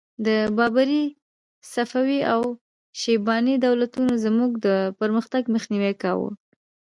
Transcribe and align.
د 0.25 0.27
بابري، 0.57 1.05
صفوي 1.73 2.19
او 2.33 2.41
شیباني 2.99 3.55
دولتونو 3.65 4.11
زموږ 4.25 4.51
د 4.65 4.67
پرمختګ 4.99 5.43
مخنیوی 5.55 5.93
کاوه. 6.03 6.29